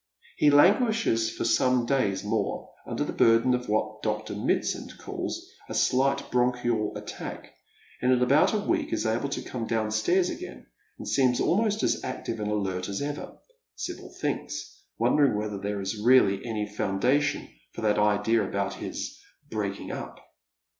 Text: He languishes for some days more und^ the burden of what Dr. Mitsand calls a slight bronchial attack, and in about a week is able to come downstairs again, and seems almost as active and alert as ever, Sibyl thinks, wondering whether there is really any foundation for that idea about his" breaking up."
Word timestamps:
He 0.37 0.49
languishes 0.49 1.29
for 1.29 1.45
some 1.45 1.85
days 1.85 2.23
more 2.23 2.71
und^ 2.87 3.05
the 3.05 3.13
burden 3.13 3.53
of 3.53 3.69
what 3.69 4.01
Dr. 4.01 4.33
Mitsand 4.33 4.97
calls 4.97 5.47
a 5.69 5.75
slight 5.75 6.31
bronchial 6.31 6.97
attack, 6.97 7.53
and 8.01 8.11
in 8.11 8.19
about 8.19 8.51
a 8.51 8.57
week 8.57 8.91
is 8.91 9.05
able 9.05 9.29
to 9.29 9.43
come 9.43 9.67
downstairs 9.67 10.31
again, 10.31 10.65
and 10.97 11.07
seems 11.07 11.39
almost 11.39 11.83
as 11.83 12.03
active 12.03 12.39
and 12.39 12.49
alert 12.49 12.89
as 12.89 12.99
ever, 13.03 13.37
Sibyl 13.75 14.11
thinks, 14.19 14.81
wondering 14.97 15.37
whether 15.37 15.59
there 15.59 15.79
is 15.81 16.01
really 16.03 16.43
any 16.47 16.65
foundation 16.65 17.47
for 17.75 17.81
that 17.81 17.99
idea 17.99 18.43
about 18.43 18.73
his" 18.73 19.19
breaking 19.51 19.91
up." 19.91 20.19